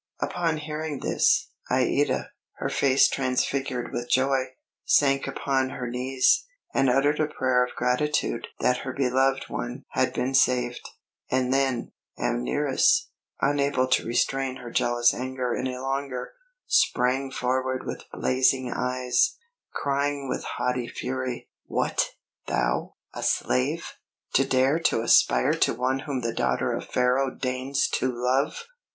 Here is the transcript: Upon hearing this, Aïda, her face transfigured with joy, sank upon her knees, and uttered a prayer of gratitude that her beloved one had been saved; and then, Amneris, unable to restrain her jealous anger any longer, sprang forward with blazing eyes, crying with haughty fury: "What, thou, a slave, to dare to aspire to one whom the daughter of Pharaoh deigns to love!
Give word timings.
Upon 0.19 0.57
hearing 0.57 1.01
this, 1.01 1.51
Aïda, 1.69 2.29
her 2.53 2.69
face 2.69 3.07
transfigured 3.07 3.91
with 3.93 4.09
joy, 4.09 4.45
sank 4.83 5.27
upon 5.27 5.69
her 5.69 5.87
knees, 5.87 6.47
and 6.73 6.89
uttered 6.89 7.19
a 7.19 7.27
prayer 7.27 7.63
of 7.63 7.75
gratitude 7.75 8.47
that 8.61 8.77
her 8.77 8.93
beloved 8.93 9.43
one 9.47 9.85
had 9.91 10.11
been 10.11 10.33
saved; 10.33 10.81
and 11.29 11.53
then, 11.53 11.91
Amneris, 12.17 13.11
unable 13.41 13.85
to 13.89 14.03
restrain 14.07 14.55
her 14.55 14.71
jealous 14.71 15.13
anger 15.13 15.55
any 15.55 15.77
longer, 15.77 16.31
sprang 16.65 17.29
forward 17.29 17.85
with 17.85 18.05
blazing 18.11 18.73
eyes, 18.75 19.37
crying 19.71 20.27
with 20.27 20.43
haughty 20.57 20.87
fury: 20.87 21.47
"What, 21.67 22.07
thou, 22.47 22.95
a 23.13 23.21
slave, 23.21 23.93
to 24.33 24.45
dare 24.47 24.79
to 24.79 25.01
aspire 25.01 25.53
to 25.59 25.75
one 25.75 25.99
whom 25.99 26.21
the 26.21 26.33
daughter 26.33 26.73
of 26.73 26.87
Pharaoh 26.89 27.35
deigns 27.35 27.87
to 27.89 28.11
love! 28.11 28.63